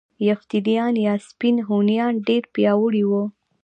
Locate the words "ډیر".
2.27-2.43